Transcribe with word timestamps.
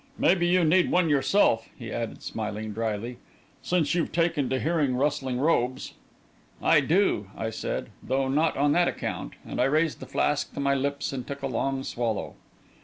"Maybe 0.17 0.47
you 0.47 0.63
need 0.63 0.89
one, 0.89 1.09
yourself," 1.09 1.69
he 1.77 1.91
added, 1.91 2.23
smiling 2.23 2.73
drily, 2.73 3.17
"since 3.61 3.93
you've 3.93 4.11
taken 4.11 4.49
to 4.49 4.59
hearing 4.59 4.95
rustling 4.95 5.39
robes." 5.39 5.93
"I 6.59 6.79
do," 6.79 7.29
I 7.37 7.51
said, 7.51 7.89
"though 8.01 8.27
not 8.27 8.57
on 8.57 8.71
that 8.71 8.87
account," 8.87 9.33
and 9.45 9.61
I 9.61 9.65
raised 9.65 9.99
the 9.99 10.07
flask 10.07 10.51
to 10.55 10.59
my 10.59 10.73
lips 10.73 11.13
and 11.13 11.27
took 11.27 11.43
a 11.43 11.47
long 11.47 11.83
swallow. 11.83 12.33